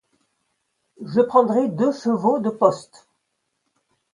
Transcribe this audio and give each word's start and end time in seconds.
Je 1.05 1.21
prendrai 1.21 1.67
deux 1.67 1.91
chevaux 1.91 2.39
de 2.39 2.49
poste. 2.49 3.07